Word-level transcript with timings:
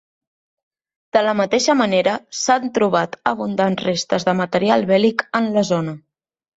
De 1.17 1.21
la 1.27 1.35
mateixa 1.41 1.75
manera, 1.83 2.17
s'han 2.39 2.67
trobat 2.79 3.15
abundants 3.35 3.87
restes 3.93 4.29
de 4.33 4.39
material 4.45 4.91
bèl·lic 4.97 5.27
en 5.43 5.57
la 5.61 5.71
zona. 5.75 6.01